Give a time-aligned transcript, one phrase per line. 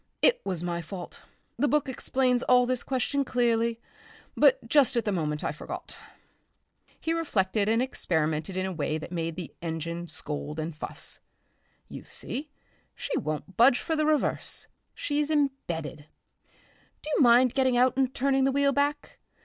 [0.23, 1.21] It was my fault.
[1.59, 3.79] The book explains all this question clearly,
[4.35, 5.95] but just at the moment I forgot."
[6.99, 11.19] He reflected and experimented in a way that made the engine scold and fuss....
[11.87, 12.49] "You see,
[12.95, 14.65] she won't budge for the reverse....
[14.95, 16.07] She's embedded....
[17.03, 19.19] Do you mind getting out and turning the wheel back?